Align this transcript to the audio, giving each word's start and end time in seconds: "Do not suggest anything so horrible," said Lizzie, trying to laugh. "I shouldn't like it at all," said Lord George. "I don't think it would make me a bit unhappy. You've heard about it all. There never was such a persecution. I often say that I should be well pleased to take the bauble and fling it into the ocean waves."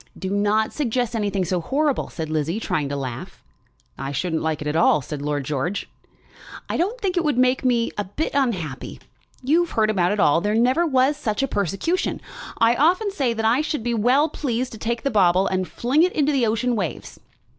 "Do 0.17 0.31
not 0.31 0.73
suggest 0.73 1.15
anything 1.15 1.45
so 1.45 1.61
horrible," 1.61 2.09
said 2.09 2.27
Lizzie, 2.27 2.59
trying 2.59 2.89
to 2.89 2.95
laugh. 2.95 3.43
"I 3.99 4.11
shouldn't 4.11 4.41
like 4.41 4.59
it 4.59 4.67
at 4.67 4.75
all," 4.75 5.03
said 5.03 5.21
Lord 5.21 5.43
George. 5.43 5.87
"I 6.67 6.75
don't 6.75 6.99
think 6.99 7.17
it 7.17 7.23
would 7.23 7.37
make 7.37 7.63
me 7.63 7.91
a 7.99 8.05
bit 8.05 8.33
unhappy. 8.33 8.99
You've 9.43 9.69
heard 9.69 9.91
about 9.91 10.11
it 10.11 10.19
all. 10.19 10.41
There 10.41 10.55
never 10.55 10.87
was 10.87 11.17
such 11.17 11.43
a 11.43 11.47
persecution. 11.47 12.19
I 12.57 12.73
often 12.73 13.11
say 13.11 13.33
that 13.35 13.45
I 13.45 13.61
should 13.61 13.83
be 13.83 13.93
well 13.93 14.27
pleased 14.27 14.71
to 14.71 14.79
take 14.79 15.03
the 15.03 15.11
bauble 15.11 15.45
and 15.45 15.67
fling 15.67 16.01
it 16.01 16.13
into 16.13 16.31
the 16.31 16.47
ocean 16.47 16.75
waves." 16.75 17.19